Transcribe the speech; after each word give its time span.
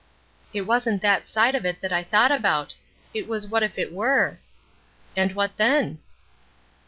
"It 0.51 0.61
wasn't 0.61 1.03
that 1.03 1.27
side 1.27 1.53
of 1.53 1.63
it 1.63 1.79
that 1.81 1.93
I 1.93 2.03
thought 2.03 2.31
about. 2.31 2.73
It 3.13 3.27
was 3.27 3.45
what 3.45 3.61
if 3.61 3.77
it 3.77 3.93
were." 3.93 4.39
"And 5.15 5.33
what 5.35 5.57
then?" 5.57 5.99